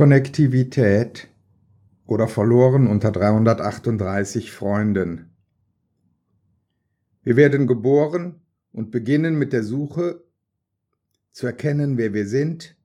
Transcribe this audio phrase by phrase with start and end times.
[0.00, 1.28] Konnektivität
[2.06, 5.28] oder verloren unter 338 Freunden.
[7.22, 8.40] Wir werden geboren
[8.72, 10.24] und beginnen mit der Suche
[11.32, 12.78] zu erkennen, wer wir sind,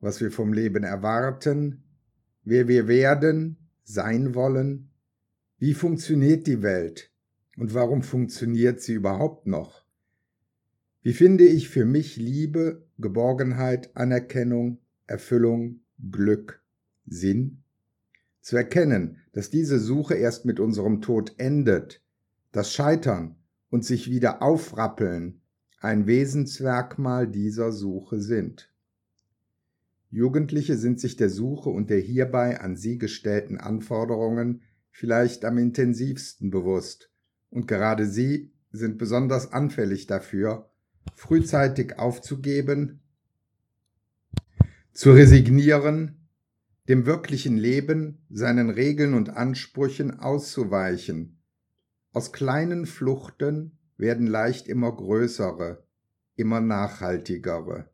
[0.00, 1.84] was wir vom Leben erwarten,
[2.42, 4.90] wer wir werden, sein wollen,
[5.58, 7.12] wie funktioniert die Welt
[7.56, 9.84] und warum funktioniert sie überhaupt noch?
[11.02, 16.62] Wie finde ich für mich Liebe, Geborgenheit, Anerkennung, Erfüllung, Glück,
[17.06, 17.62] Sinn?
[18.40, 22.02] Zu erkennen, dass diese Suche erst mit unserem Tod endet,
[22.52, 23.36] das Scheitern
[23.70, 25.40] und sich wieder aufrappeln
[25.80, 28.72] ein Wesensmerkmal dieser Suche sind.
[30.10, 36.50] Jugendliche sind sich der Suche und der hierbei an sie gestellten Anforderungen vielleicht am intensivsten
[36.50, 37.10] bewusst,
[37.50, 40.70] und gerade sie sind besonders anfällig dafür,
[41.14, 43.00] frühzeitig aufzugeben
[44.98, 46.26] zu resignieren,
[46.88, 51.38] dem wirklichen Leben, seinen Regeln und Ansprüchen auszuweichen.
[52.12, 55.84] Aus kleinen Fluchten werden leicht immer größere,
[56.34, 57.88] immer nachhaltigere.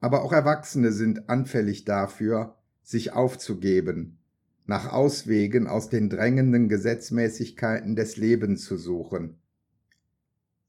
[0.00, 4.18] Aber auch Erwachsene sind anfällig dafür, sich aufzugeben,
[4.66, 9.38] nach Auswegen aus den drängenden Gesetzmäßigkeiten des Lebens zu suchen.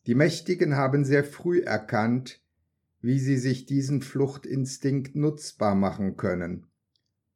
[0.07, 2.44] Die Mächtigen haben sehr früh erkannt,
[3.05, 6.65] wie sie sich diesen Fluchtinstinkt nutzbar machen können.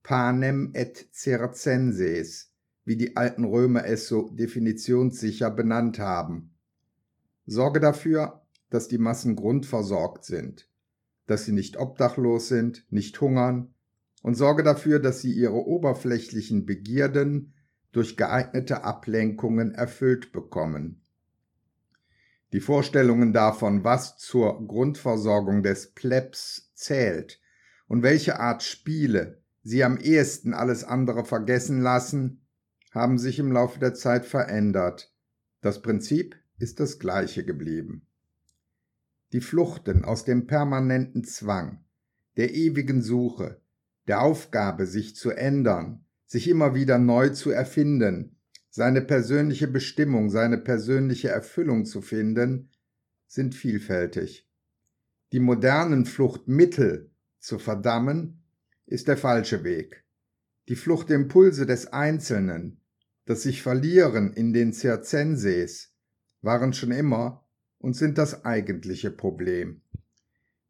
[0.02, 2.52] Panem et circenses,
[2.86, 6.56] wie die alten Römer es so definitionssicher benannt haben.
[7.46, 10.68] Sorge dafür, dass die Massen grundversorgt sind,
[11.28, 13.76] dass sie nicht obdachlos sind, nicht hungern,
[14.24, 17.54] und sorge dafür, dass sie ihre oberflächlichen Begierden
[17.92, 21.04] durch geeignete Ablenkungen erfüllt bekommen.
[22.52, 27.40] Die Vorstellungen davon, was zur Grundversorgung des Plebs zählt
[27.88, 32.48] und welche Art Spiele sie am ehesten alles andere vergessen lassen,
[32.92, 35.14] haben sich im Laufe der Zeit verändert.
[35.62, 38.08] Das Prinzip ist das gleiche geblieben.
[39.32, 41.84] Die Fluchten aus dem permanenten Zwang,
[42.38, 43.62] der ewigen Suche,
[44.08, 48.39] der Aufgabe, sich zu ändern, sich immer wieder neu zu erfinden,
[48.80, 52.70] seine persönliche Bestimmung, seine persönliche Erfüllung zu finden,
[53.28, 54.50] sind vielfältig.
[55.34, 58.42] Die modernen Fluchtmittel zu verdammen,
[58.86, 60.06] ist der falsche Weg.
[60.70, 62.80] Die Fluchtimpulse des Einzelnen,
[63.26, 65.94] das sich verlieren in den Circenses,
[66.42, 67.46] waren schon immer
[67.80, 69.82] und sind das eigentliche Problem.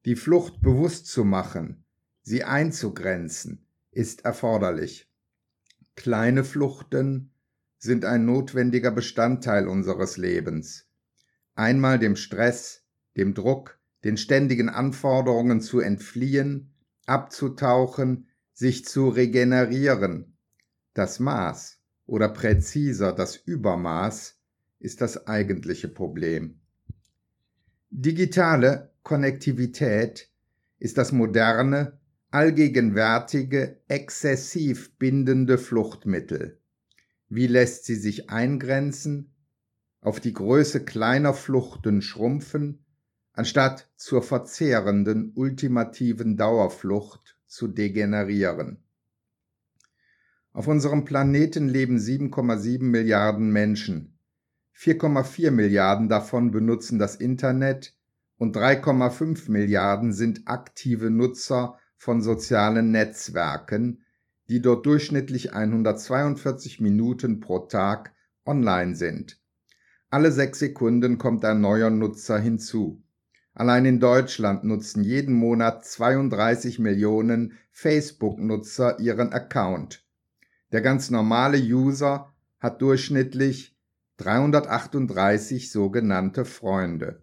[0.05, 1.85] Die Flucht bewusst zu machen,
[2.23, 5.07] sie einzugrenzen, ist erforderlich.
[5.95, 7.29] Kleine Fluchten
[7.79, 10.85] sind ein notwendiger Bestandteil unseres Lebens.
[11.56, 12.84] Einmal dem Stress,
[13.17, 16.73] dem Druck, den ständigen Anforderungen zu entfliehen,
[17.06, 20.38] abzutauchen, sich zu regenerieren.
[20.94, 24.38] Das Maß oder präziser das Übermaß
[24.79, 26.59] ist das eigentliche Problem.
[27.89, 30.29] Digitale Konnektivität
[30.79, 32.00] ist das moderne,
[32.31, 36.58] allgegenwärtige, exzessiv bindende Fluchtmittel.
[37.29, 39.34] Wie lässt sie sich eingrenzen,
[40.01, 42.85] auf die Größe kleiner Fluchten schrumpfen,
[43.34, 48.84] anstatt zur verzehrenden ultimativen Dauerflucht zu degenerieren.
[50.51, 54.18] Auf unserem Planeten leben 7,7 Milliarden Menschen.
[54.75, 57.95] 4,4 Milliarden davon benutzen das Internet
[58.38, 64.03] und 3,5 Milliarden sind aktive Nutzer von sozialen Netzwerken,
[64.49, 68.13] die dort durchschnittlich 142 Minuten pro Tag
[68.45, 69.39] online sind.
[70.09, 73.03] Alle sechs Sekunden kommt ein neuer Nutzer hinzu.
[73.53, 80.03] Allein in Deutschland nutzen jeden Monat 32 Millionen Facebook-Nutzer ihren Account.
[80.71, 83.75] Der ganz normale User hat durchschnittlich
[84.17, 87.21] 338 sogenannte Freunde.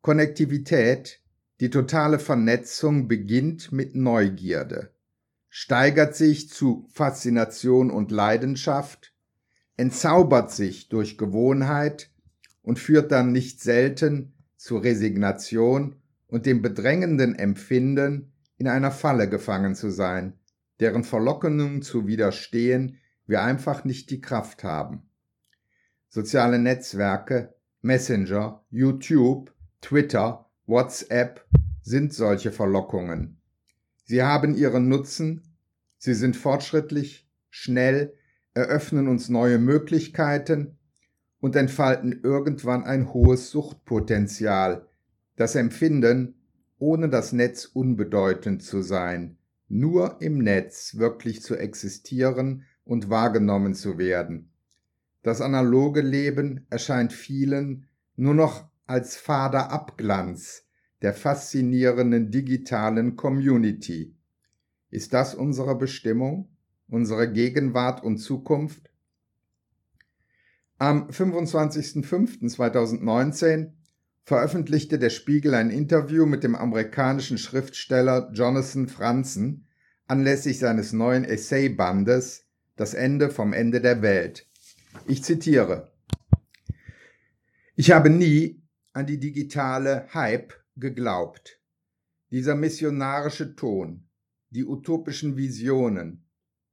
[0.00, 1.20] Konnektivität,
[1.60, 4.91] die totale Vernetzung beginnt mit Neugierde
[5.54, 9.12] steigert sich zu Faszination und Leidenschaft,
[9.76, 12.10] entzaubert sich durch Gewohnheit
[12.62, 15.96] und führt dann nicht selten zu Resignation
[16.26, 20.38] und dem bedrängenden Empfinden, in einer Falle gefangen zu sein,
[20.80, 22.96] deren Verlockungen zu widerstehen
[23.26, 25.02] wir einfach nicht die Kraft haben.
[26.08, 29.52] Soziale Netzwerke, Messenger, YouTube,
[29.82, 31.44] Twitter, WhatsApp
[31.82, 33.41] sind solche Verlockungen.
[34.04, 35.42] Sie haben ihren Nutzen,
[35.98, 38.14] sie sind fortschrittlich, schnell,
[38.54, 40.78] eröffnen uns neue Möglichkeiten
[41.40, 44.88] und entfalten irgendwann ein hohes Suchtpotenzial,
[45.36, 46.34] das Empfinden,
[46.78, 49.38] ohne das Netz unbedeutend zu sein,
[49.68, 54.52] nur im Netz wirklich zu existieren und wahrgenommen zu werden.
[55.22, 60.66] Das analoge Leben erscheint vielen nur noch als fader Abglanz
[61.02, 64.16] der faszinierenden digitalen Community.
[64.90, 66.48] Ist das unsere Bestimmung,
[66.88, 68.88] unsere Gegenwart und Zukunft?
[70.78, 73.72] Am 25.05.2019
[74.24, 79.66] veröffentlichte der Spiegel ein Interview mit dem amerikanischen Schriftsteller Jonathan Franzen
[80.06, 82.46] anlässlich seines neuen Essaybandes
[82.76, 84.48] Das Ende vom Ende der Welt.
[85.06, 85.90] Ich zitiere
[87.74, 88.62] Ich habe nie
[88.92, 91.60] an die digitale Hype geglaubt.
[92.30, 94.08] Dieser missionarische Ton,
[94.50, 96.28] die utopischen Visionen,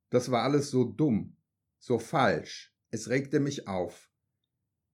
[0.09, 1.35] das war alles so dumm,
[1.77, 4.09] so falsch, es regte mich auf.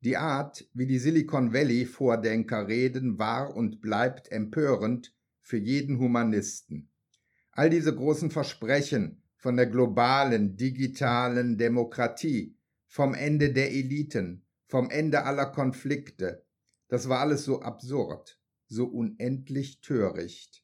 [0.01, 6.91] Die Art, wie die Silicon Valley Vordenker reden, war und bleibt empörend für jeden Humanisten.
[7.51, 12.57] All diese großen Versprechen von der globalen, digitalen Demokratie,
[12.87, 16.45] vom Ende der Eliten, vom Ende aller Konflikte,
[16.87, 20.63] das war alles so absurd, so unendlich töricht.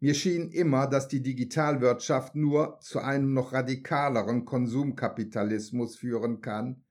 [0.00, 6.84] Mir schien immer, dass die Digitalwirtschaft nur zu einem noch radikaleren Konsumkapitalismus führen kann.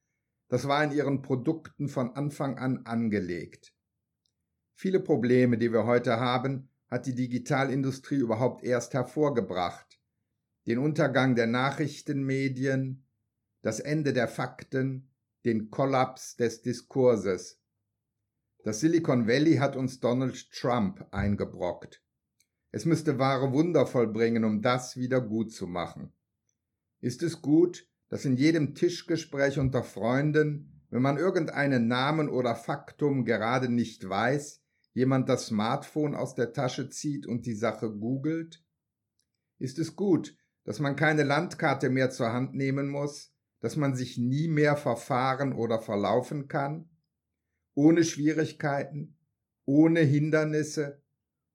[0.47, 3.73] Das war in ihren Produkten von Anfang an angelegt.
[4.75, 10.00] Viele Probleme, die wir heute haben, hat die Digitalindustrie überhaupt erst hervorgebracht.
[10.67, 13.05] Den Untergang der Nachrichtenmedien,
[13.62, 15.09] das Ende der Fakten,
[15.45, 17.59] den Kollaps des Diskurses.
[18.63, 22.03] Das Silicon Valley hat uns Donald Trump eingebrockt.
[22.71, 26.11] Es müsste wahre Wunder vollbringen, um das wieder gut zu machen.
[27.00, 33.23] Ist es gut, dass in jedem Tischgespräch unter Freunden, wenn man irgendeinen Namen oder Faktum
[33.23, 34.62] gerade nicht weiß,
[34.94, 38.62] jemand das Smartphone aus der Tasche zieht und die Sache googelt?
[39.57, 40.35] Ist es gut,
[40.65, 45.53] dass man keine Landkarte mehr zur Hand nehmen muss, dass man sich nie mehr verfahren
[45.53, 46.89] oder verlaufen kann?
[47.81, 49.15] Ohne Schwierigkeiten,
[49.63, 51.01] ohne Hindernisse,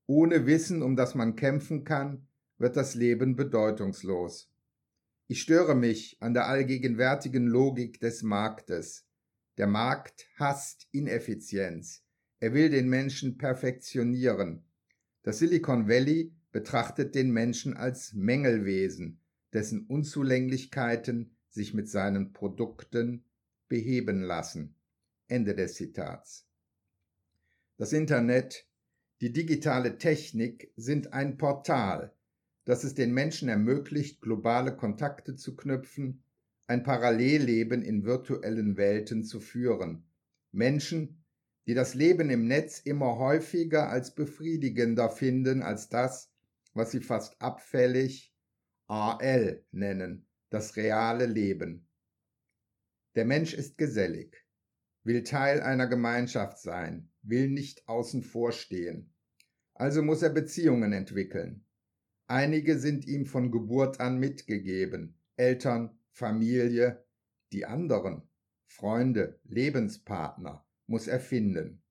[0.06, 2.26] ohne Wissen, um das man kämpfen kann,
[2.56, 4.50] wird das Leben bedeutungslos.
[5.28, 9.06] Ich störe mich an der allgegenwärtigen Logik des Marktes.
[9.58, 12.02] Der Markt hasst Ineffizienz.
[12.40, 14.64] Er will den Menschen perfektionieren.
[15.24, 19.20] Das Silicon Valley betrachtet den Menschen als Mängelwesen,
[19.52, 23.26] dessen Unzulänglichkeiten sich mit seinen Produkten
[23.68, 24.74] beheben lassen.
[25.34, 26.46] Ende des Zitats.
[27.76, 28.69] Das Internet
[29.20, 32.12] die digitale Technik sind ein Portal,
[32.64, 36.22] das es den Menschen ermöglicht, globale Kontakte zu knüpfen,
[36.69, 40.04] ein Parallelleben in virtuellen Welten zu führen.
[40.52, 41.25] Menschen,
[41.66, 46.31] die das Leben im Netz immer häufiger als befriedigender finden als das,
[46.75, 48.32] was sie fast abfällig
[48.86, 51.88] AL nennen, das reale Leben.
[53.16, 54.44] Der Mensch ist gesellig,
[55.04, 59.14] will Teil einer Gemeinschaft sein, will nicht außen vor stehen.
[59.74, 61.64] Also muss er Beziehungen entwickeln.
[62.26, 67.04] Einige sind ihm von Geburt an mitgegeben, Eltern, Familie,
[67.52, 68.22] die anderen,
[68.66, 71.82] Freunde, Lebenspartner, muss er finden,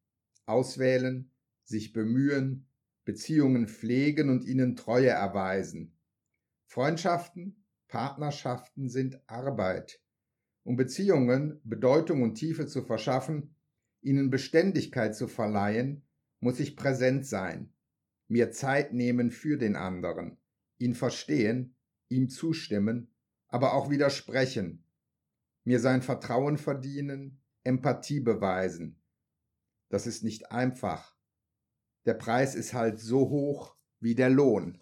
[0.46, 1.32] auswählen,
[1.64, 2.68] sich bemühen,
[3.06, 5.98] Beziehungen pflegen und ihnen Treue erweisen.
[6.66, 10.03] Freundschaften, Partnerschaften sind Arbeit.
[10.64, 13.56] Um Beziehungen Bedeutung und Tiefe zu verschaffen,
[14.02, 16.04] ihnen Beständigkeit zu verleihen,
[16.40, 17.74] muss ich präsent sein,
[18.28, 20.38] mir Zeit nehmen für den anderen,
[20.78, 21.76] ihn verstehen,
[22.10, 23.14] ihm zustimmen,
[23.48, 24.84] aber auch widersprechen,
[25.64, 29.02] mir sein Vertrauen verdienen, Empathie beweisen.
[29.90, 31.16] Das ist nicht einfach.
[32.06, 34.82] Der Preis ist halt so hoch wie der Lohn.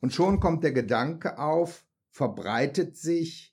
[0.00, 3.49] Und schon kommt der Gedanke auf, verbreitet sich,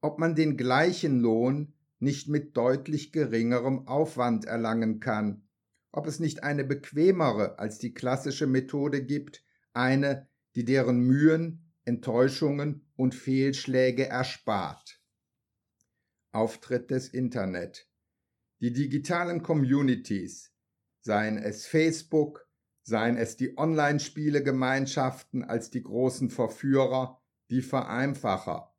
[0.00, 5.48] ob man den gleichen Lohn nicht mit deutlich geringerem Aufwand erlangen kann,
[5.92, 12.86] ob es nicht eine bequemere als die klassische Methode gibt, eine, die deren Mühen, Enttäuschungen
[12.96, 15.00] und Fehlschläge erspart.
[16.32, 17.88] Auftritt des Internet.
[18.60, 20.52] Die digitalen Communities,
[21.00, 22.46] seien es Facebook,
[22.82, 28.75] seien es die Online-Spiele-Gemeinschaften als die großen Verführer, die Vereinfacher.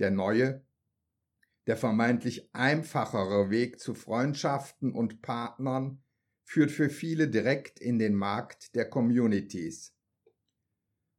[0.00, 0.64] Der neue,
[1.66, 6.02] der vermeintlich einfachere Weg zu Freundschaften und Partnern
[6.42, 9.94] führt für viele direkt in den Markt der Communities.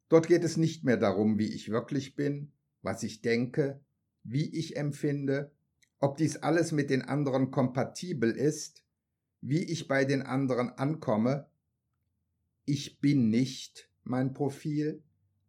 [0.10, 3.80] Dort geht es nicht mehr darum, wie ich wirklich bin, was ich denke,
[4.24, 5.52] wie ich empfinde,
[6.00, 8.84] ob dies alles mit den anderen kompatibel ist,
[9.40, 11.48] wie ich bei den anderen ankomme,
[12.66, 15.02] Ich bin nicht mein Profil,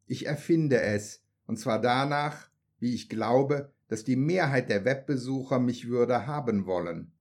[0.07, 2.52] ich erfinde es, und zwar danach,
[2.83, 7.13] wie ich glaube, dass die Mehrheit der Webbesucher mich würde haben wollen.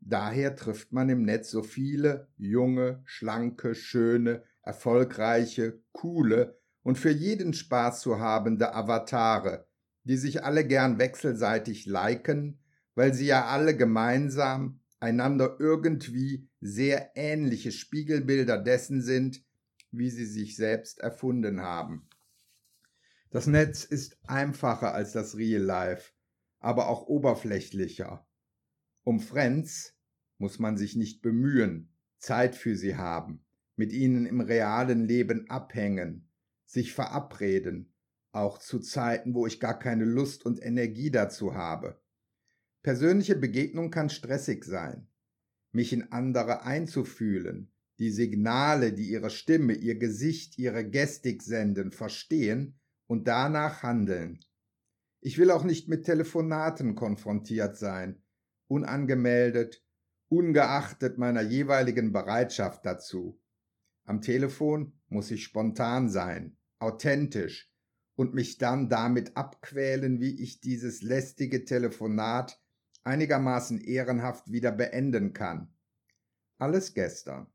[0.00, 7.54] Daher trifft man im Netz so viele junge, schlanke, schöne, erfolgreiche, coole und für jeden
[7.54, 9.68] Spaß zu habende Avatare,
[10.02, 12.58] die sich alle gern wechselseitig liken,
[12.96, 19.44] weil sie ja alle gemeinsam einander irgendwie sehr ähnliche Spiegelbilder dessen sind,
[19.92, 22.08] wie sie sich selbst erfunden haben.
[23.32, 26.12] Das Netz ist einfacher als das Real Life,
[26.58, 28.28] aber auch oberflächlicher.
[29.04, 29.96] Um Friends
[30.36, 33.42] muss man sich nicht bemühen, Zeit für sie haben,
[33.74, 36.28] mit ihnen im realen Leben abhängen,
[36.66, 37.94] sich verabreden,
[38.32, 42.02] auch zu Zeiten, wo ich gar keine Lust und Energie dazu habe.
[42.82, 45.08] Persönliche Begegnung kann stressig sein.
[45.70, 52.78] Mich in andere einzufühlen, die Signale, die ihre Stimme, ihr Gesicht, ihre Gestik senden, verstehen
[53.12, 54.40] und danach handeln.
[55.20, 58.22] Ich will auch nicht mit Telefonaten konfrontiert sein,
[58.68, 59.84] unangemeldet,
[60.30, 63.38] ungeachtet meiner jeweiligen Bereitschaft dazu.
[64.04, 67.70] Am Telefon muss ich spontan sein, authentisch
[68.14, 72.58] und mich dann damit abquälen, wie ich dieses lästige Telefonat
[73.04, 75.70] einigermaßen ehrenhaft wieder beenden kann.
[76.56, 77.52] Alles gestern.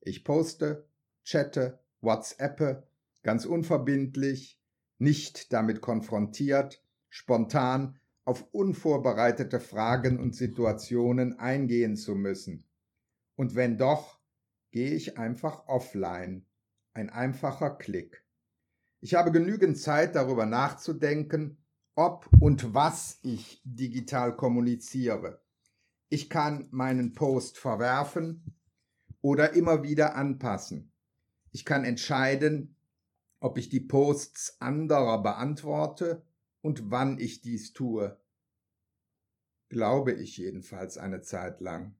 [0.00, 0.88] Ich poste,
[1.22, 2.88] chatte, WhatsAppe,
[3.22, 4.58] ganz unverbindlich,
[5.02, 12.64] nicht damit konfrontiert, spontan auf unvorbereitete Fragen und Situationen eingehen zu müssen.
[13.34, 14.20] Und wenn doch,
[14.70, 16.46] gehe ich einfach offline.
[16.94, 18.24] Ein einfacher Klick.
[19.00, 21.58] Ich habe genügend Zeit darüber nachzudenken,
[21.96, 25.42] ob und was ich digital kommuniziere.
[26.10, 28.54] Ich kann meinen Post verwerfen
[29.20, 30.92] oder immer wieder anpassen.
[31.50, 32.76] Ich kann entscheiden,
[33.42, 36.24] ob ich die Posts anderer beantworte
[36.60, 38.16] und wann ich dies tue.
[39.68, 41.96] Glaube ich jedenfalls eine Zeit lang.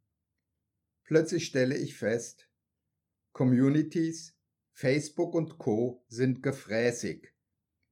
[1.02, 2.48] Plötzlich stelle ich fest,
[3.32, 4.36] Communities,
[4.72, 7.34] Facebook und Co sind gefräßig,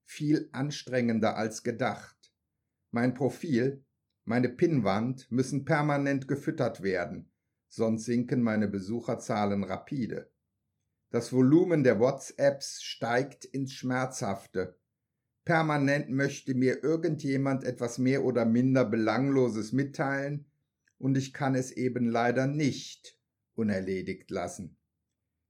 [0.04, 2.32] viel anstrengender als gedacht.
[2.92, 3.84] Mein Profil,
[4.24, 7.32] meine Pinnwand müssen permanent gefüttert werden,
[7.68, 10.30] sonst sinken meine Besucherzahlen rapide.
[11.10, 14.78] Das Volumen der WhatsApps steigt ins Schmerzhafte.
[15.44, 20.46] Permanent möchte mir irgendjemand etwas mehr oder minder Belangloses mitteilen,
[20.98, 23.18] und ich kann es eben leider nicht
[23.54, 24.76] unerledigt lassen.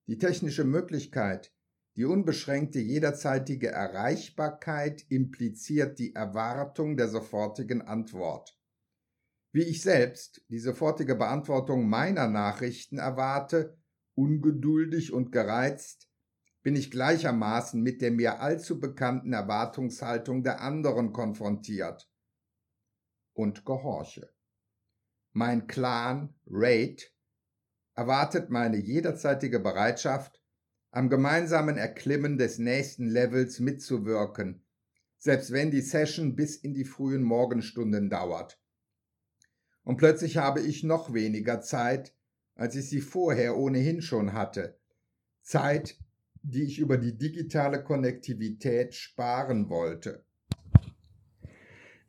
[0.07, 1.53] Die technische Möglichkeit,
[1.97, 8.59] die unbeschränkte jederzeitige Erreichbarkeit impliziert die Erwartung der sofortigen Antwort.
[9.53, 13.77] Wie ich selbst die sofortige Beantwortung meiner Nachrichten erwarte,
[14.15, 16.11] ungeduldig und gereizt,
[16.63, 22.11] bin ich gleichermaßen mit der mir allzu bekannten Erwartungshaltung der anderen konfrontiert
[23.33, 24.31] und gehorche.
[25.33, 27.15] Mein Clan, Raid,
[27.95, 30.43] erwartet meine jederzeitige Bereitschaft,
[30.91, 34.65] am gemeinsamen Erklimmen des nächsten Levels mitzuwirken,
[35.19, 38.61] selbst wenn die Session bis in die frühen Morgenstunden dauert.
[39.85, 42.15] Und plötzlich habe ich noch weniger Zeit,
[42.61, 44.79] als ich sie vorher ohnehin schon hatte.
[45.41, 45.97] Zeit,
[46.43, 50.27] die ich über die digitale Konnektivität sparen wollte.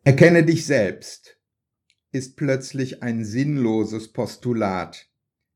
[0.03, 1.37] Erkenne dich selbst
[2.11, 5.09] ist plötzlich ein sinnloses Postulat,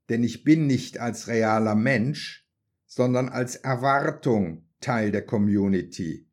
[0.07, 2.47] denn ich bin nicht als realer Mensch,
[2.85, 6.25] sondern als Erwartung Teil der Community.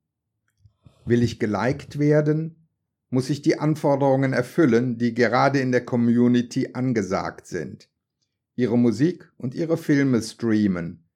[1.04, 2.68] Will ich geliked werden,
[3.10, 7.88] muss ich die Anforderungen erfüllen, die gerade in der Community angesagt sind.
[8.54, 11.08] Ihre Musik und ihre Filme streamen,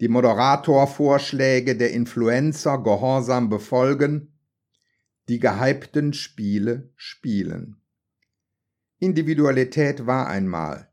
[0.00, 4.38] die Moderatorvorschläge der Influencer gehorsam befolgen,
[5.28, 7.76] die gehypten Spiele spielen.
[8.98, 10.92] Individualität war einmal.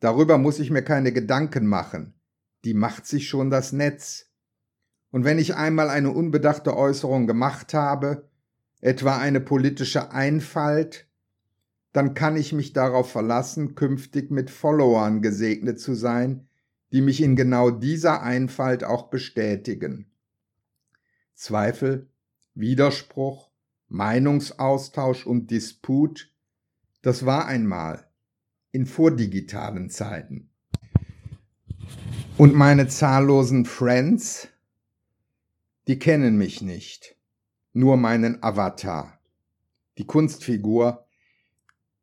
[0.00, 2.14] Darüber muss ich mir keine Gedanken machen.
[2.64, 4.30] Die macht sich schon das Netz.
[5.10, 8.28] Und wenn ich einmal eine unbedachte Äußerung gemacht habe,
[8.80, 11.08] etwa eine politische Einfalt,
[11.92, 16.48] dann kann ich mich darauf verlassen, künftig mit Followern gesegnet zu sein,
[16.92, 20.06] die mich in genau dieser Einfalt auch bestätigen.
[21.34, 22.08] Zweifel,
[22.54, 23.50] Widerspruch,
[23.88, 26.30] Meinungsaustausch und Disput,
[27.02, 28.06] das war einmal
[28.70, 30.50] in vordigitalen Zeiten.
[32.38, 34.48] Und meine zahllosen Friends,
[35.88, 37.16] die kennen mich nicht,
[37.72, 39.18] nur meinen Avatar,
[39.98, 41.01] die Kunstfigur,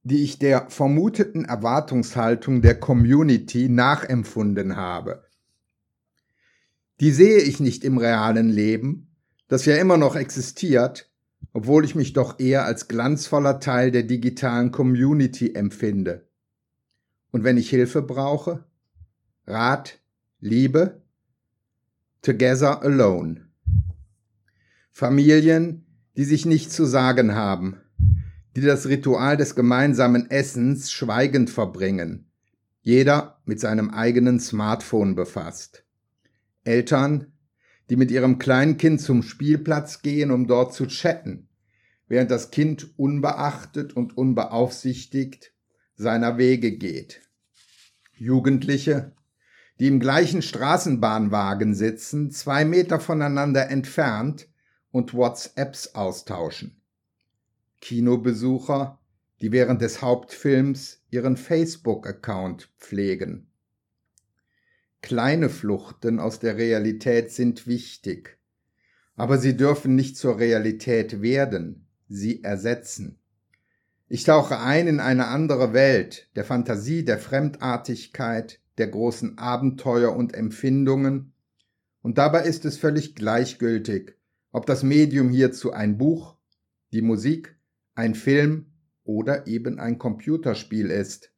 [0.03, 5.23] die ich der vermuteten Erwartungshaltung der Community nachempfunden habe.
[6.99, 9.15] Die sehe ich nicht im realen Leben,
[9.47, 11.09] das ja immer noch existiert,
[11.53, 16.27] obwohl ich mich doch eher als glanzvoller Teil der digitalen Community empfinde.
[17.31, 18.65] Und wenn ich Hilfe brauche?
[19.47, 19.99] Rat,
[20.39, 21.01] Liebe?
[22.21, 23.47] Together alone.
[24.91, 25.85] Familien,
[26.17, 27.77] die sich nicht zu sagen haben,
[28.59, 32.29] die das Ritual des gemeinsamen Essens schweigend verbringen,
[32.81, 35.85] jeder mit seinem eigenen Smartphone befasst.
[36.65, 37.31] Eltern,
[37.89, 41.47] die mit ihrem kleinen Kind zum Spielplatz gehen, um dort zu chatten,
[42.07, 45.53] während das Kind unbeachtet und unbeaufsichtigt
[45.95, 47.21] seiner Wege geht.
[48.17, 49.13] Jugendliche,
[49.79, 54.49] die im gleichen Straßenbahnwagen sitzen, zwei Meter voneinander entfernt
[54.91, 56.78] und WhatsApps austauschen.
[57.81, 58.99] Kinobesucher,
[59.41, 63.47] die während des Hauptfilms ihren Facebook-Account pflegen.
[65.01, 68.37] Kleine Fluchten aus der Realität sind wichtig,
[69.15, 73.17] aber sie dürfen nicht zur Realität werden, sie ersetzen.
[74.09, 80.33] Ich tauche ein in eine andere Welt der Fantasie, der Fremdartigkeit, der großen Abenteuer und
[80.33, 81.33] Empfindungen,
[82.01, 84.15] und dabei ist es völlig gleichgültig,
[84.51, 86.35] ob das Medium hierzu ein Buch,
[86.91, 87.58] die Musik,
[87.99, 88.71] ein Film
[89.03, 91.33] oder eben ein Computerspiel ist.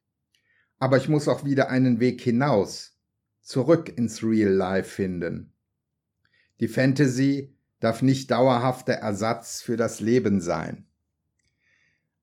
[0.77, 2.99] Aber ich muss auch wieder einen Weg hinaus,
[3.41, 5.53] zurück ins Real Life finden.
[6.59, 10.85] Die Fantasy darf nicht dauerhafter Ersatz für das Leben sein.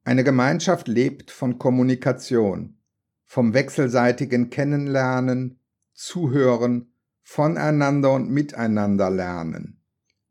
[0.04, 2.78] Eine Gemeinschaft lebt von Kommunikation,
[3.26, 5.59] vom wechselseitigen Kennenlernen,
[5.95, 6.92] Zuhören,
[7.23, 9.80] voneinander und miteinander lernen.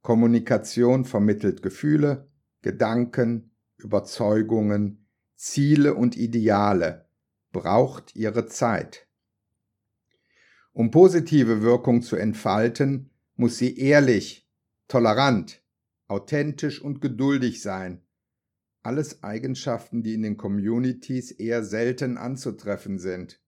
[0.02, 2.30] Kommunikation vermittelt Gefühle,
[2.62, 5.06] Gedanken, Überzeugungen,
[5.36, 7.08] Ziele und Ideale,
[7.52, 9.08] braucht ihre Zeit.
[10.74, 14.48] Um positive Wirkung zu entfalten, muss sie ehrlich,
[14.88, 15.64] tolerant,
[16.08, 18.04] authentisch und geduldig sein.
[18.84, 23.42] Alles Eigenschaften, die in den Communities eher selten anzutreffen sind.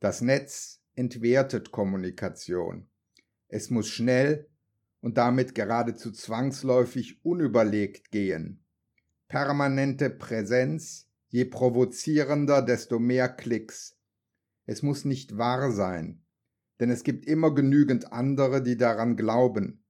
[0.00, 2.88] Das Netz entwertet Kommunikation.
[3.48, 4.48] Es muss schnell
[5.00, 8.63] und damit geradezu zwangsläufig unüberlegt gehen.
[9.28, 13.96] Permanente Präsenz, je provozierender, desto mehr Klicks.
[14.66, 16.22] Es muss nicht wahr sein,
[16.80, 19.84] denn es gibt immer genügend andere, die daran glauben.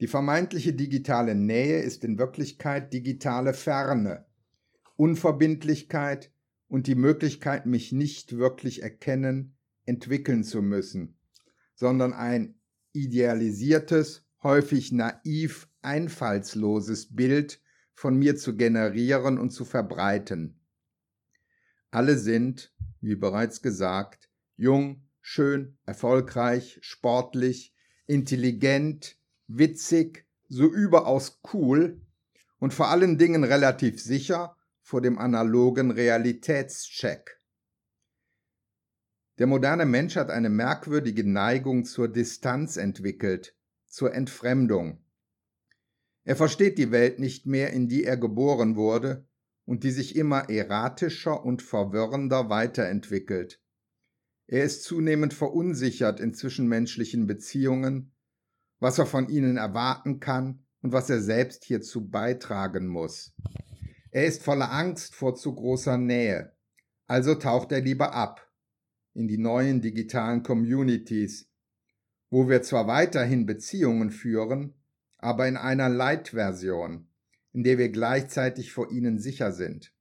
[0.00, 4.26] Die vermeintliche digitale Nähe ist in Wirklichkeit digitale Ferne,
[4.96, 6.32] Unverbindlichkeit
[6.68, 11.16] und die Möglichkeit, mich nicht wirklich erkennen, entwickeln zu müssen,
[11.74, 12.58] sondern ein
[12.92, 17.60] idealisiertes, häufig naiv einfallsloses Bild
[17.94, 20.60] von mir zu generieren und zu verbreiten.
[21.90, 27.74] Alle sind, wie bereits gesagt, jung, schön, erfolgreich, sportlich,
[28.06, 32.00] intelligent, witzig, so überaus cool
[32.58, 37.40] und vor allen Dingen relativ sicher vor dem analogen Realitätscheck.
[39.38, 45.03] Der moderne Mensch hat eine merkwürdige Neigung zur Distanz entwickelt, zur Entfremdung.
[46.24, 49.26] Er versteht die Welt nicht mehr, in die er geboren wurde
[49.66, 53.60] und die sich immer erratischer und verwirrender weiterentwickelt.
[54.46, 58.12] Er ist zunehmend verunsichert in zwischenmenschlichen Beziehungen,
[58.78, 63.34] was er von ihnen erwarten kann und was er selbst hierzu beitragen muss.
[64.10, 66.52] Er ist voller Angst vor zu großer Nähe,
[67.06, 68.50] also taucht er lieber ab
[69.14, 71.48] in die neuen digitalen Communities,
[72.30, 74.74] wo wir zwar weiterhin Beziehungen führen,
[75.24, 77.08] aber in einer Light-Version,
[77.54, 79.94] in der wir gleichzeitig vor ihnen sicher sind.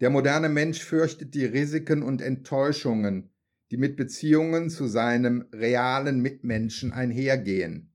[0.00, 3.30] Der moderne Mensch fürchtet die Risiken und Enttäuschungen,
[3.72, 7.92] die mit Beziehungen zu seinem realen Mitmenschen einhergehen,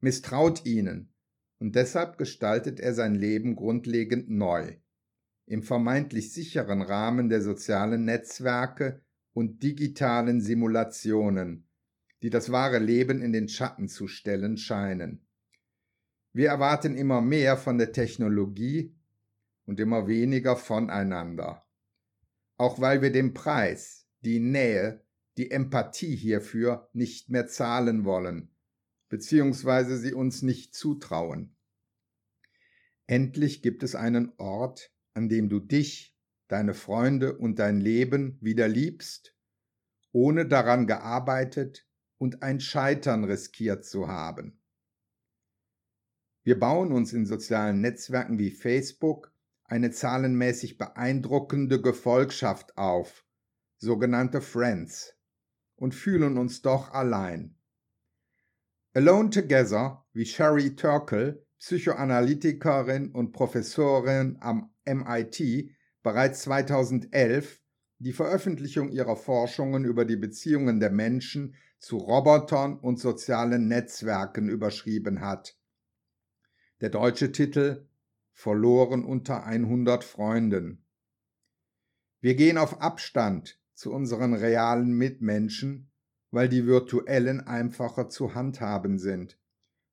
[0.00, 1.14] misstraut ihnen,
[1.58, 4.76] und deshalb gestaltet er sein Leben grundlegend neu,
[5.46, 9.00] im vermeintlich sicheren Rahmen der sozialen Netzwerke
[9.32, 11.66] und digitalen Simulationen,
[12.22, 15.26] die das wahre Leben in den Schatten zu stellen scheinen.
[16.32, 18.94] Wir erwarten immer mehr von der Technologie
[19.66, 21.66] und immer weniger voneinander.
[22.56, 25.04] Auch weil wir den Preis, die Nähe,
[25.36, 28.54] die Empathie hierfür nicht mehr zahlen wollen,
[29.08, 31.56] beziehungsweise sie uns nicht zutrauen.
[33.06, 36.16] Endlich gibt es einen Ort, an dem du dich
[36.46, 39.34] deine Freunde und dein Leben wieder liebst,
[40.12, 41.88] ohne daran gearbeitet
[42.18, 44.59] und ein Scheitern riskiert zu haben.
[46.50, 49.32] Wir bauen uns in sozialen Netzwerken wie Facebook
[49.62, 53.24] eine zahlenmäßig beeindruckende Gefolgschaft auf,
[53.76, 55.14] sogenannte Friends,
[55.76, 57.54] und fühlen uns doch allein.
[58.94, 65.70] Alone Together, wie Sherry Turkle, Psychoanalytikerin und Professorin am MIT,
[66.02, 67.60] bereits 2011
[68.00, 75.20] die Veröffentlichung ihrer Forschungen über die Beziehungen der Menschen zu Robotern und sozialen Netzwerken überschrieben
[75.20, 75.59] hat.
[76.80, 77.86] Der deutsche Titel
[78.32, 80.84] Verloren unter 100 Freunden.
[82.20, 85.90] Wir gehen auf Abstand zu unseren realen Mitmenschen,
[86.30, 89.38] weil die virtuellen einfacher zu handhaben sind,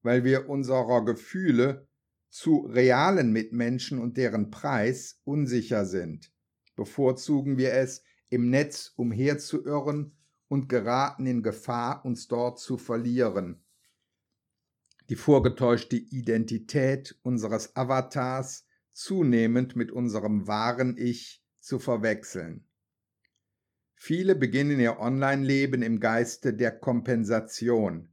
[0.01, 1.87] weil wir unserer Gefühle
[2.29, 6.31] zu realen Mitmenschen und deren Preis unsicher sind
[6.77, 10.15] bevorzugen wir es, im Netz umherzuirren
[10.47, 13.61] und geraten in Gefahr, uns dort zu verlieren.
[15.09, 22.65] Die vorgetäuschte Identität unseres Avatars zunehmend mit unserem wahren Ich zu verwechseln.
[23.95, 28.09] Viele beginnen ihr Online-Leben im Geiste der Kompensation.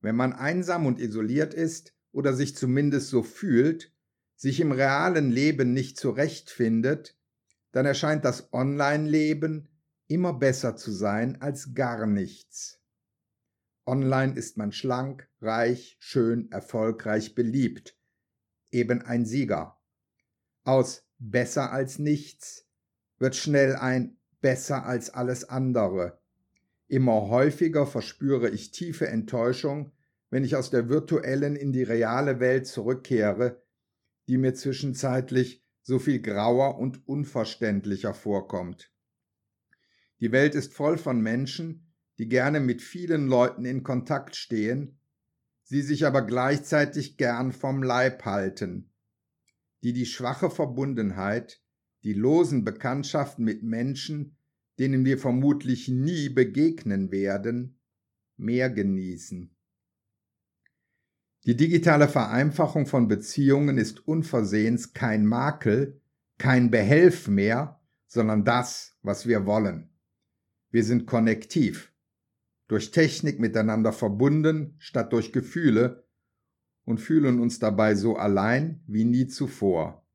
[0.00, 3.92] Wenn man einsam und isoliert ist oder sich zumindest so fühlt,
[4.34, 7.16] sich im realen Leben nicht zurechtfindet,
[7.72, 9.68] dann erscheint das Online-Leben
[10.08, 12.80] immer besser zu sein als gar nichts.
[13.86, 17.96] Online ist man schlank, reich, schön, erfolgreich, beliebt,
[18.70, 19.78] eben ein Sieger.
[20.64, 22.66] Aus besser als nichts
[23.18, 26.18] wird schnell ein besser als alles andere.
[26.88, 29.92] Immer häufiger verspüre ich tiefe Enttäuschung,
[30.30, 33.62] wenn ich aus der virtuellen in die reale Welt zurückkehre,
[34.28, 38.90] die mir zwischenzeitlich so viel grauer und unverständlicher vorkommt.
[40.20, 41.83] Die Welt ist voll von Menschen,
[42.18, 44.98] die gerne mit vielen Leuten in Kontakt stehen,
[45.62, 48.92] sie sich aber gleichzeitig gern vom Leib halten,
[49.82, 51.62] die die schwache Verbundenheit,
[52.04, 54.36] die losen Bekanntschaften mit Menschen,
[54.78, 57.78] denen wir vermutlich nie begegnen werden,
[58.36, 59.54] mehr genießen.
[61.46, 66.00] Die digitale Vereinfachung von Beziehungen ist unversehens kein Makel,
[66.38, 69.90] kein Behelf mehr, sondern das, was wir wollen.
[70.70, 71.93] Wir sind konnektiv,
[72.68, 76.06] durch Technik miteinander verbunden statt durch Gefühle
[76.84, 80.06] und fühlen uns dabei so allein wie nie zuvor.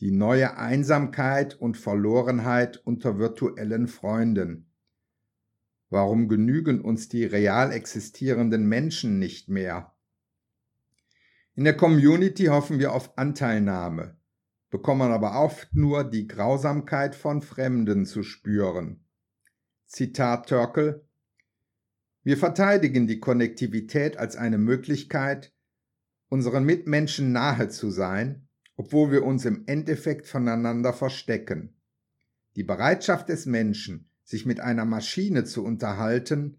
[0.00, 4.72] Die neue Einsamkeit und Verlorenheit unter virtuellen Freunden.
[5.90, 9.94] Warum genügen uns die real existierenden Menschen nicht mehr?
[11.54, 14.16] In der Community hoffen wir auf Anteilnahme,
[14.70, 19.04] bekommen aber oft nur die Grausamkeit von Fremden zu spüren.
[19.86, 21.06] Zitat Törkel
[22.24, 25.52] Wir verteidigen die Konnektivität als eine Möglichkeit,
[26.28, 31.76] unseren Mitmenschen nahe zu sein, obwohl wir uns im Endeffekt voneinander verstecken.
[32.54, 36.58] Die Bereitschaft des Menschen, sich mit einer Maschine zu unterhalten,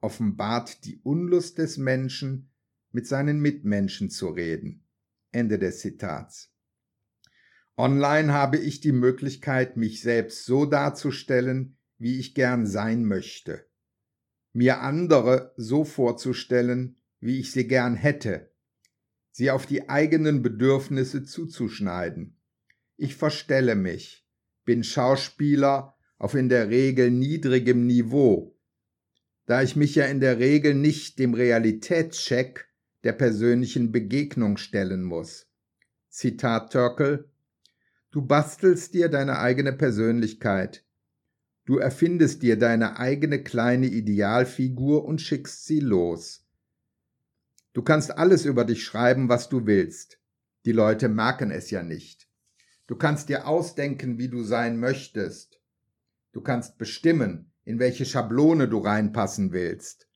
[0.00, 2.50] offenbart die Unlust des Menschen,
[2.92, 4.84] mit seinen Mitmenschen zu reden.
[5.32, 6.52] Ende des Zitats.
[7.76, 13.69] Online habe ich die Möglichkeit, mich selbst so darzustellen, wie ich gern sein möchte.
[14.52, 18.50] Mir andere so vorzustellen, wie ich sie gern hätte.
[19.30, 22.36] Sie auf die eigenen Bedürfnisse zuzuschneiden.
[22.96, 24.26] Ich verstelle mich,
[24.64, 28.58] bin Schauspieler auf in der Regel niedrigem Niveau,
[29.46, 32.68] da ich mich ja in der Regel nicht dem Realitätscheck
[33.04, 35.46] der persönlichen Begegnung stellen muss.
[36.08, 37.30] Zitat Törkel
[38.10, 40.84] Du bastelst dir deine eigene Persönlichkeit.
[41.70, 46.44] Du erfindest dir deine eigene kleine Idealfigur und schickst sie los.
[47.74, 50.18] Du kannst alles über dich schreiben, was du willst.
[50.64, 52.28] Die Leute merken es ja nicht.
[52.88, 55.60] Du kannst dir ausdenken, wie du sein möchtest.
[56.32, 60.08] Du kannst bestimmen, in welche Schablone du reinpassen willst.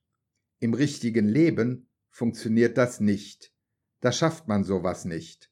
[0.59, 3.53] Im richtigen Leben funktioniert das nicht.
[4.01, 5.49] Da schafft man sowas nicht.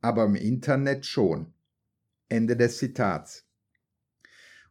[0.00, 1.52] Aber im Internet schon.
[2.30, 3.44] Ende des Zitats.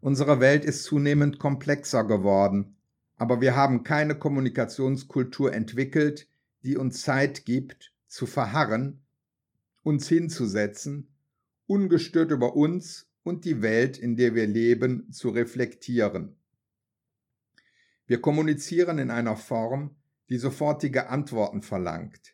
[0.02, 2.76] Unsere Welt ist zunehmend komplexer geworden,
[3.18, 6.28] aber wir haben keine Kommunikationskultur entwickelt,
[6.64, 9.04] die uns Zeit gibt, zu verharren,
[9.84, 11.08] uns hinzusetzen,
[11.68, 16.36] ungestört über uns und die Welt, in der wir leben, zu reflektieren.
[18.08, 19.96] Wir kommunizieren in einer Form,
[20.30, 22.34] die sofortige Antworten verlangt,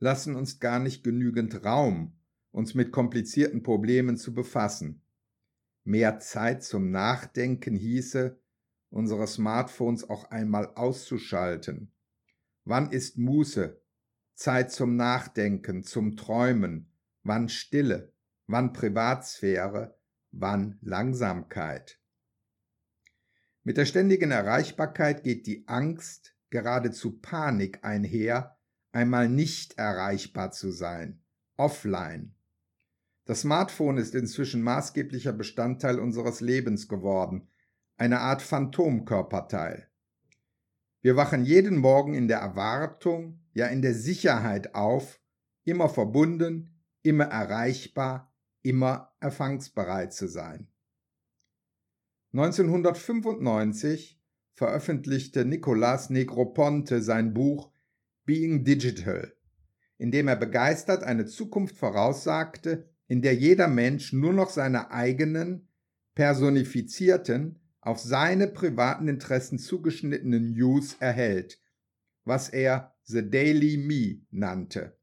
[0.00, 2.12] lassen uns gar nicht genügend Raum,
[2.52, 5.00] uns mit komplizierten Problemen zu befassen.
[5.86, 8.36] Mehr Zeit zum Nachdenken hieße,
[8.90, 11.92] unsere Smartphones auch einmal auszuschalten.
[12.64, 13.80] Wann ist Muße?
[14.34, 16.92] Zeit zum Nachdenken, zum Träumen.
[17.22, 18.12] Wann Stille?
[18.48, 19.96] Wann Privatsphäre?
[20.32, 22.00] Wann Langsamkeit?
[23.62, 28.58] Mit der ständigen Erreichbarkeit geht die Angst, geradezu Panik einher,
[28.90, 31.22] einmal nicht erreichbar zu sein,
[31.56, 32.35] offline.
[33.26, 37.48] Das Smartphone ist inzwischen maßgeblicher Bestandteil unseres Lebens geworden,
[37.96, 39.88] eine Art Phantomkörperteil.
[41.02, 45.20] Wir wachen jeden Morgen in der Erwartung, ja in der Sicherheit auf,
[45.64, 50.68] immer verbunden, immer erreichbar, immer erfangsbereit zu sein.
[52.32, 54.20] 1995
[54.54, 57.72] veröffentlichte Nicolas Negroponte sein Buch
[58.24, 59.32] Being Digital,
[59.98, 65.68] in dem er begeistert eine Zukunft voraussagte, in der jeder Mensch nur noch seine eigenen,
[66.14, 71.60] personifizierten, auf seine privaten Interessen zugeschnittenen News erhält,
[72.24, 74.98] was er The Daily Me nannte.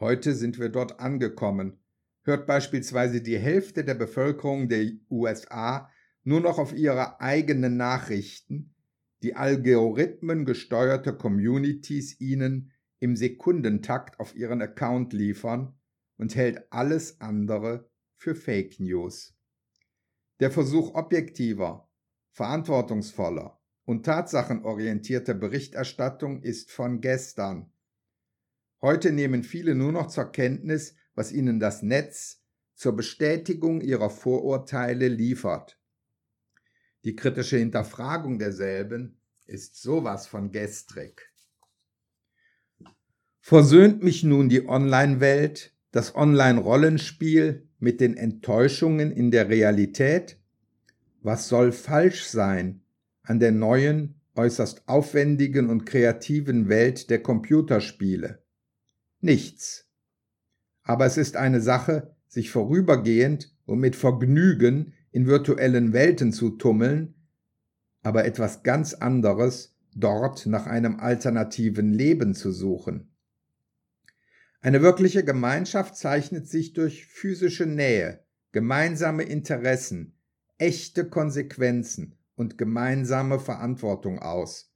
[0.00, 1.78] Heute sind wir dort angekommen,
[2.22, 5.90] hört beispielsweise die Hälfte der Bevölkerung der USA
[6.24, 8.74] nur noch auf ihre eigenen Nachrichten,
[9.22, 15.74] die Algorithmen gesteuerte Communities ihnen im Sekundentakt auf ihren Account liefern
[16.20, 19.34] und hält alles andere für Fake News.
[20.38, 21.90] Der Versuch objektiver,
[22.32, 27.72] verantwortungsvoller und tatsachenorientierter Berichterstattung ist von gestern.
[28.82, 35.08] Heute nehmen viele nur noch zur Kenntnis, was ihnen das Netz zur Bestätigung ihrer Vorurteile
[35.08, 35.80] liefert.
[37.04, 41.32] Die kritische Hinterfragung derselben ist sowas von gestrig.
[43.40, 50.38] Versöhnt mich nun die Online-Welt, das Online-Rollenspiel mit den Enttäuschungen in der Realität?
[51.22, 52.82] Was soll falsch sein
[53.22, 58.42] an der neuen, äußerst aufwendigen und kreativen Welt der Computerspiele?
[59.20, 59.86] Nichts.
[60.82, 67.14] Aber es ist eine Sache, sich vorübergehend und mit Vergnügen in virtuellen Welten zu tummeln,
[68.02, 73.09] aber etwas ganz anderes dort nach einem alternativen Leben zu suchen.
[74.62, 80.18] Eine wirkliche Gemeinschaft zeichnet sich durch physische Nähe, gemeinsame Interessen,
[80.58, 84.74] echte Konsequenzen und gemeinsame Verantwortung aus.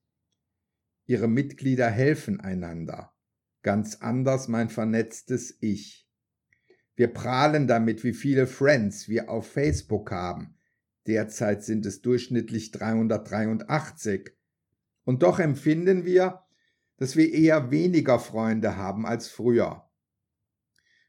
[1.05, 3.15] Ihre Mitglieder helfen einander.
[3.63, 6.09] Ganz anders mein vernetztes Ich.
[6.97, 10.57] Wir prahlen damit, wie viele Friends wir auf Facebook haben.
[11.07, 14.31] Derzeit sind es durchschnittlich 383.
[15.05, 16.44] Und doch empfinden wir,
[16.97, 19.89] dass wir eher weniger Freunde haben als früher.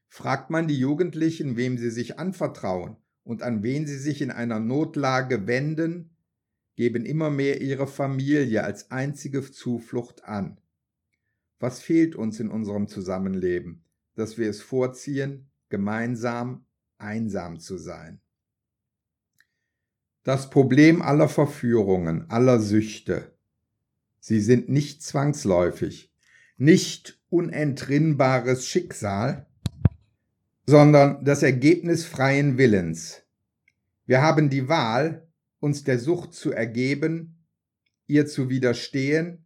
[0.08, 4.60] Fragt man die Jugendlichen, wem sie sich anvertrauen und an wen sie sich in einer
[4.60, 6.16] Notlage wenden,
[6.76, 10.60] geben immer mehr ihre Familie als einzige Zuflucht an.
[11.58, 16.66] Was fehlt uns in unserem Zusammenleben, dass wir es vorziehen, gemeinsam
[16.98, 18.20] einsam zu sein?
[20.22, 23.35] Das Problem aller Verführungen, aller Süchte,
[24.28, 26.12] Sie sind nicht zwangsläufig,
[26.56, 29.46] nicht unentrinnbares Schicksal,
[30.66, 33.22] sondern das Ergebnis freien Willens.
[34.04, 35.28] Wir haben die Wahl,
[35.60, 37.46] uns der Sucht zu ergeben,
[38.08, 39.44] ihr zu widerstehen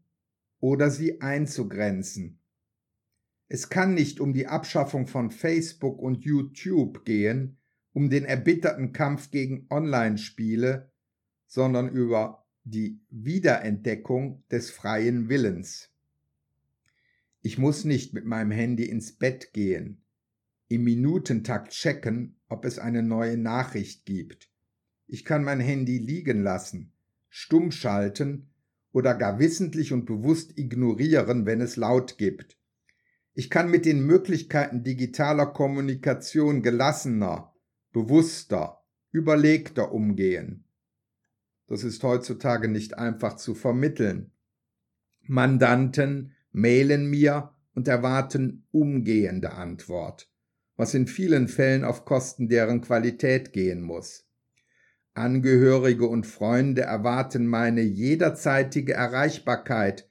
[0.61, 2.41] oder sie einzugrenzen.
[3.49, 7.59] Es kann nicht um die Abschaffung von Facebook und YouTube gehen,
[7.93, 10.91] um den erbitterten Kampf gegen Online-Spiele,
[11.47, 15.91] sondern über die Wiederentdeckung des freien Willens.
[17.43, 20.03] Ich muss nicht mit meinem Handy ins Bett gehen,
[20.69, 24.51] im Minutentakt checken, ob es eine neue Nachricht gibt.
[25.07, 26.93] Ich kann mein Handy liegen lassen,
[27.29, 28.51] stumm schalten
[28.93, 32.59] oder gar wissentlich und bewusst ignorieren, wenn es laut gibt.
[33.33, 37.55] Ich kann mit den Möglichkeiten digitaler Kommunikation gelassener,
[37.93, 40.65] bewusster, überlegter umgehen.
[41.71, 44.33] Das ist heutzutage nicht einfach zu vermitteln.
[45.23, 50.29] Mandanten mailen mir und erwarten umgehende Antwort,
[50.77, 54.27] was in vielen Fällen auf Kosten deren Qualität gehen muss.
[55.15, 60.11] Angehörige und Freunde erwarten meine jederzeitige Erreichbarkeit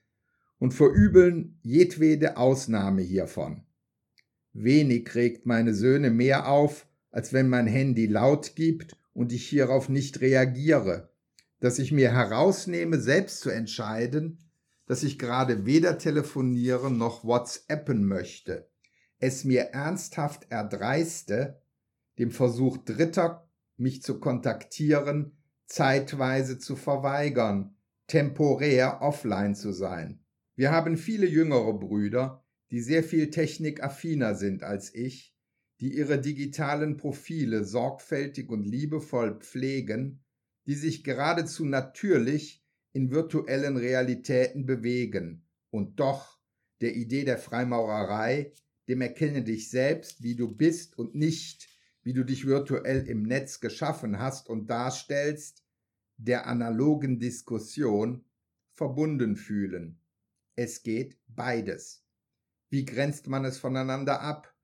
[0.60, 3.66] und verübeln jedwede Ausnahme hiervon.
[4.54, 9.90] Wenig regt meine Söhne mehr auf, als wenn mein Handy laut gibt und ich hierauf
[9.90, 11.10] nicht reagiere
[11.60, 14.40] dass ich mir herausnehme, selbst zu entscheiden,
[14.86, 18.70] dass ich gerade weder telefonieren noch WhatsAppen möchte,
[19.20, 21.62] es mir ernsthaft erdreiste,
[22.18, 27.76] dem Versuch Dritter, mich zu kontaktieren, zeitweise zu verweigern,
[28.08, 30.24] temporär offline zu sein.
[30.56, 35.36] Wir haben viele jüngere Brüder, die sehr viel technikaffiner sind als ich,
[35.80, 40.24] die ihre digitalen Profile sorgfältig und liebevoll pflegen
[40.70, 46.38] die sich geradezu natürlich in virtuellen Realitäten bewegen und doch
[46.80, 48.54] der Idee der Freimaurerei,
[48.88, 51.68] dem Erkenne dich selbst, wie du bist und nicht,
[52.04, 55.66] wie du dich virtuell im Netz geschaffen hast und darstellst,
[56.18, 58.24] der analogen Diskussion
[58.72, 60.00] verbunden fühlen.
[60.56, 62.06] Es geht beides.
[62.70, 64.56] Wie grenzt man es voneinander ab?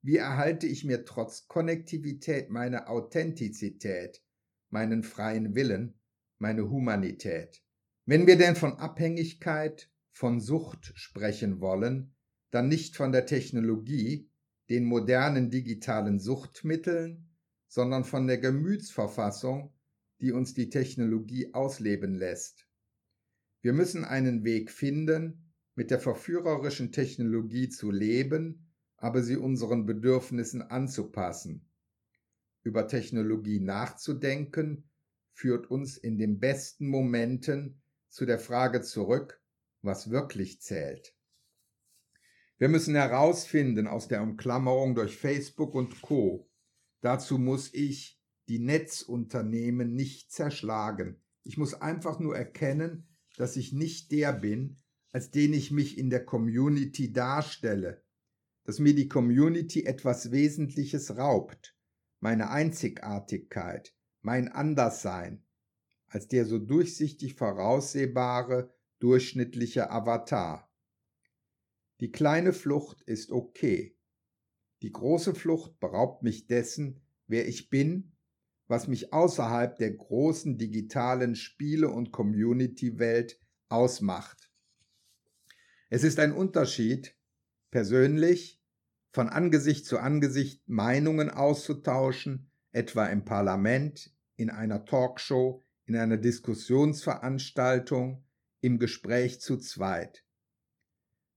[0.00, 4.24] Wie erhalte ich mir trotz Konnektivität meine Authentizität,
[4.72, 5.94] meinen freien Willen,
[6.38, 7.62] meine Humanität?
[8.04, 12.14] Wenn wir denn von Abhängigkeit, von Sucht sprechen wollen,
[12.50, 14.28] dann nicht von der Technologie,
[14.68, 17.28] den modernen digitalen Suchtmitteln,
[17.68, 19.72] sondern von der Gemütsverfassung,
[20.20, 22.66] die uns die Technologie ausleben lässt.
[23.60, 30.62] Wir müssen einen Weg finden, mit der verführerischen Technologie zu leben, aber sie unseren Bedürfnissen
[30.62, 31.66] anzupassen.
[32.62, 34.88] Über Technologie nachzudenken
[35.32, 39.42] führt uns in den besten Momenten zu der Frage zurück,
[39.80, 41.14] was wirklich zählt.
[42.58, 46.48] Wir müssen herausfinden aus der Umklammerung durch Facebook und Co.
[47.00, 51.20] Dazu muss ich die Netzunternehmen nicht zerschlagen.
[51.42, 54.76] Ich muss einfach nur erkennen, dass ich nicht der bin,
[55.10, 58.04] als den ich mich in der Community darstelle,
[58.64, 61.76] dass mir die Community etwas Wesentliches raubt,
[62.22, 65.44] meine Einzigartigkeit, mein Anderssein,
[66.06, 70.72] als der so durchsichtig voraussehbare, durchschnittliche Avatar.
[71.98, 73.98] Die kleine Flucht ist okay.
[74.82, 78.12] Die große Flucht beraubt mich dessen, wer ich bin,
[78.68, 84.52] was mich außerhalb der großen digitalen Spiele- und Community-Welt ausmacht.
[85.90, 87.16] Es ist ein Unterschied,
[87.72, 88.61] persönlich
[89.12, 98.24] von Angesicht zu Angesicht Meinungen auszutauschen, etwa im Parlament, in einer Talkshow, in einer Diskussionsveranstaltung,
[98.60, 100.24] im Gespräch zu zweit.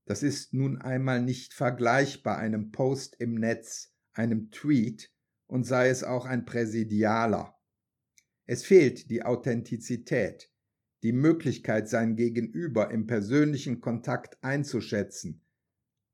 [0.05, 5.11] Das ist nun einmal nicht vergleichbar einem Post im Netz, einem Tweet
[5.47, 7.57] und sei es auch ein Präsidialer.
[8.45, 10.51] Es fehlt die Authentizität,
[11.03, 15.41] die Möglichkeit, sein Gegenüber im persönlichen Kontakt einzuschätzen,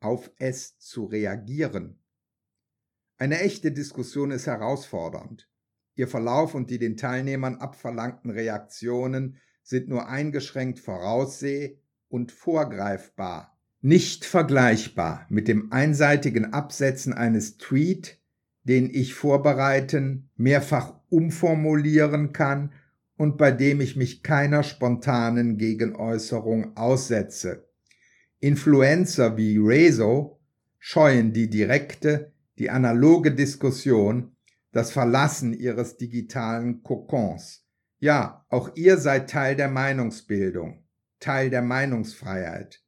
[0.02, 2.00] auf es zu reagieren.
[3.18, 5.48] Eine echte Diskussion ist herausfordernd.
[5.96, 11.78] Ihr Verlauf und die den Teilnehmern abverlangten Reaktionen sind nur eingeschränkt vorausseh-
[12.10, 18.20] und vorgreifbar, nicht vergleichbar mit dem einseitigen Absetzen eines Tweet,
[18.64, 22.74] den ich vorbereiten, mehrfach umformulieren kann
[23.18, 27.71] und bei dem ich mich keiner spontanen Gegenäußerung aussetze.
[28.42, 30.42] Influencer wie Rezo
[30.80, 34.36] scheuen die direkte, die analoge Diskussion,
[34.72, 37.68] das Verlassen ihres digitalen Kokons.
[38.00, 40.84] Ja, auch ihr seid Teil der Meinungsbildung,
[41.20, 42.84] Teil der Meinungsfreiheit.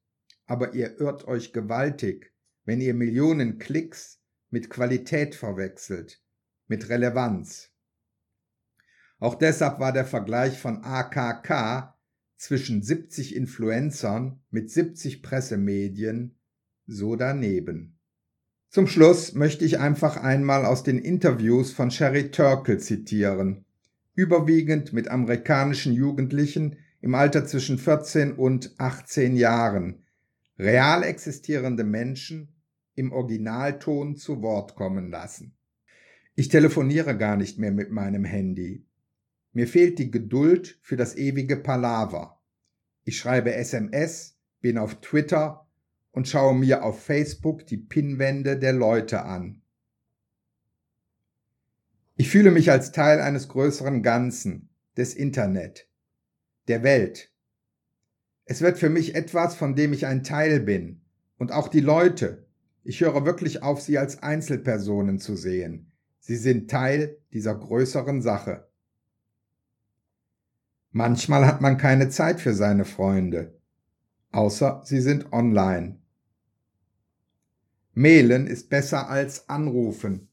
[0.48, 2.34] Aber ihr irrt euch gewaltig,
[2.66, 6.20] wenn ihr Millionen Klicks mit Qualität verwechselt,
[6.68, 7.70] mit Relevanz.
[9.20, 11.93] Auch deshalb war der Vergleich von AKK
[12.38, 16.36] zwischen 70 Influencern mit 70 Pressemedien
[16.88, 17.98] so daneben.
[18.70, 23.66] Zum Schluss möchte ich einfach einmal aus den Interviews von Sherry Turkle zitieren,
[24.16, 30.04] überwiegend mit amerikanischen Jugendlichen im Alter zwischen 14 und 18 Jahren,
[30.58, 32.48] real existierende Menschen
[32.96, 35.54] im Originalton zu Wort kommen lassen.
[36.36, 38.86] Ich telefoniere gar nicht mehr mit meinem Handy.
[39.54, 42.42] Mir fehlt die Geduld für das ewige Palaver.
[43.06, 45.68] Ich schreibe SMS, bin auf Twitter
[46.12, 49.62] und schaue mir auf Facebook die Pinwände der Leute an.
[52.16, 55.88] Ich fühle mich als Teil eines größeren Ganzen, des Internet,
[56.68, 57.32] der Welt.
[58.46, 61.02] Es wird für mich etwas, von dem ich ein Teil bin,
[61.38, 62.46] und auch die Leute.
[62.84, 65.92] Ich höre wirklich auf, sie als Einzelpersonen zu sehen.
[66.20, 68.68] Sie sind Teil dieser größeren Sache.
[70.96, 73.60] Manchmal hat man keine Zeit für seine Freunde,
[74.32, 75.98] außer sie sind online.
[77.96, 80.30] Mailen ist besser als anrufen,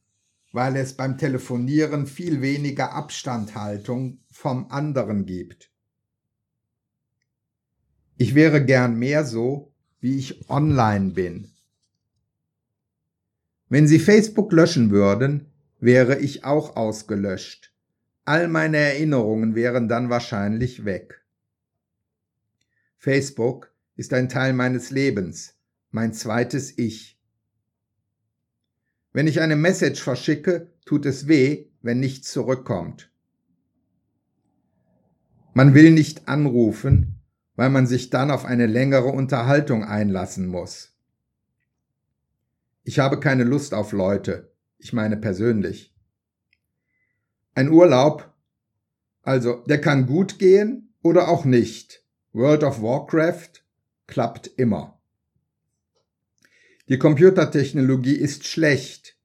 [0.53, 5.71] weil es beim Telefonieren viel weniger Abstandhaltung vom anderen gibt.
[8.19, 11.53] Ich wäre gern mehr so, wie ich online bin.
[13.71, 15.47] Wenn Sie Facebook löschen würden,
[15.79, 17.70] wäre ich auch ausgelöscht.
[18.31, 21.20] All meine Erinnerungen wären dann wahrscheinlich weg.
[22.97, 25.59] Facebook ist ein Teil meines Lebens,
[25.91, 27.18] mein zweites Ich.
[29.12, 33.11] Wenn ich eine Message verschicke, tut es weh, wenn nichts zurückkommt.
[35.53, 37.20] Man will nicht anrufen,
[37.57, 40.97] weil man sich dann auf eine längere Unterhaltung einlassen muss.
[42.85, 45.93] Ich habe keine Lust auf Leute, ich meine persönlich.
[47.55, 48.32] Ein Urlaub,
[49.22, 52.05] also der kann gut gehen oder auch nicht.
[52.32, 53.64] World of Warcraft
[54.07, 55.01] klappt immer.
[56.88, 59.16] Die Computertechnologie ist schlecht,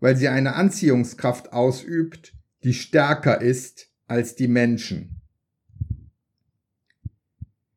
[0.00, 2.34] weil sie eine Anziehungskraft ausübt,
[2.64, 5.20] die stärker ist als die Menschen.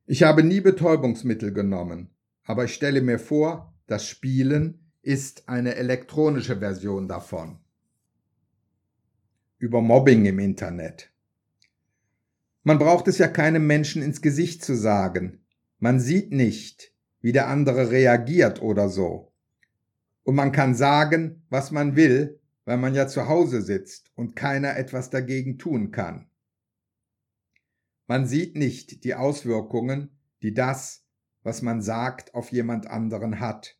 [0.05, 2.09] Ich habe nie Betäubungsmittel genommen,
[2.43, 7.62] aber ich stelle mir vor, das Spielen ist eine elektronische Version davon.
[9.63, 11.09] Über Mobbing im Internet.
[12.63, 15.45] Man braucht es ja keinem Menschen ins Gesicht zu sagen.
[15.79, 19.31] Man sieht nicht, wie der andere reagiert oder so.
[20.23, 24.75] Und man kann sagen, was man will, weil man ja zu Hause sitzt und keiner
[24.75, 26.27] etwas dagegen tun kann.
[28.05, 30.09] Man sieht nicht die Auswirkungen,
[30.41, 31.05] die das,
[31.41, 33.77] was man sagt, auf jemand anderen hat.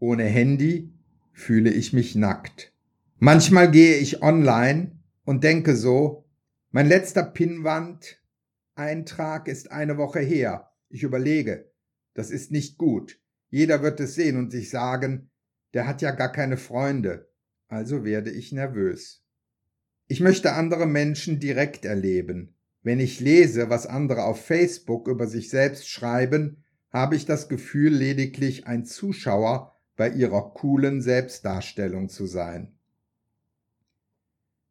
[0.00, 0.92] Ohne Handy
[1.32, 2.72] fühle ich mich nackt.
[3.20, 4.92] Manchmal gehe ich online
[5.24, 6.24] und denke so,
[6.70, 8.22] mein letzter Pinnwand
[8.76, 10.70] Eintrag ist eine Woche her.
[10.88, 11.68] Ich überlege,
[12.14, 13.18] das ist nicht gut.
[13.50, 15.30] Jeder wird es sehen und sich sagen,
[15.74, 17.28] der hat ja gar keine Freunde.
[17.66, 19.24] Also werde ich nervös.
[20.06, 22.54] Ich möchte andere Menschen direkt erleben.
[22.82, 27.92] Wenn ich lese, was andere auf Facebook über sich selbst schreiben, habe ich das Gefühl,
[27.92, 32.77] lediglich ein Zuschauer bei ihrer coolen Selbstdarstellung zu sein.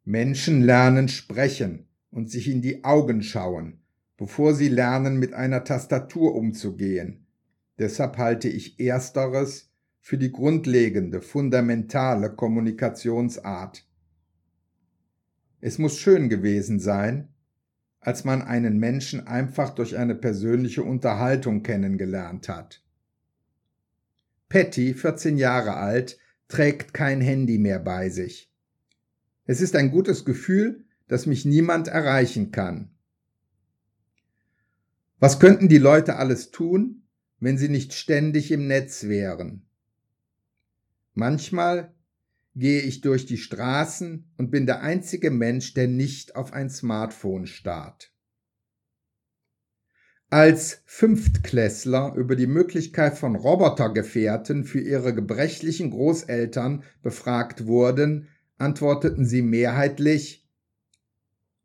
[0.08, 3.82] Menschen lernen sprechen und sich in die Augen schauen,
[4.16, 7.26] bevor sie lernen, mit einer Tastatur umzugehen.
[7.78, 13.86] Deshalb halte ich ersteres für die grundlegende, fundamentale Kommunikationsart.
[15.60, 17.28] Es muss schön gewesen sein,
[18.00, 22.82] als man einen Menschen einfach durch eine persönliche Unterhaltung kennengelernt hat.
[24.48, 28.48] Patty, 14 Jahre alt, trägt kein Handy mehr bei sich.
[29.48, 32.90] Es ist ein gutes Gefühl, dass mich niemand erreichen kann.
[35.18, 37.04] Was könnten die Leute alles tun,
[37.40, 39.62] wenn sie nicht ständig im Netz wären?
[41.14, 41.94] Manchmal
[42.56, 47.46] gehe ich durch die Straßen und bin der einzige Mensch, der nicht auf ein Smartphone
[47.46, 48.12] starrt.
[50.28, 58.28] Als Fünftklässler über die Möglichkeit von Robotergefährten für ihre gebrechlichen Großeltern befragt wurden,
[58.58, 60.46] antworteten sie mehrheitlich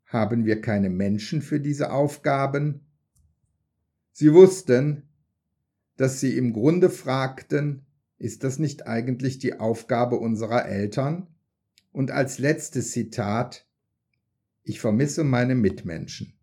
[0.05, 2.81] Haben wir keine Menschen für diese Aufgaben?
[4.11, 5.09] Sie wussten,
[5.97, 7.85] dass sie im Grunde fragten,
[8.19, 11.27] ist das nicht eigentlich die Aufgabe unserer Eltern?
[11.91, 13.67] Und als letztes Zitat,
[14.63, 16.33] ich vermisse meine Mitmenschen.